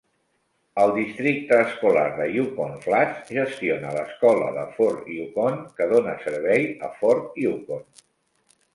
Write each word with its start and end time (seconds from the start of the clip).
El 0.83 0.93
districte 0.95 1.59
escolar 1.65 2.05
de 2.21 2.27
Yukon 2.37 2.73
Flats 2.87 3.29
gestiona 3.37 3.93
l'escola 3.99 4.51
de 4.59 4.67
Fort 4.81 5.15
Yukon 5.21 5.63
que 5.79 5.91
dóna 5.97 6.19
servei 6.29 6.71
a 6.91 6.95
Fort 7.01 7.43
Yukon. 7.49 7.91